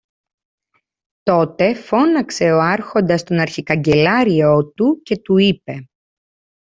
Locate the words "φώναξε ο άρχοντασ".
1.75-3.23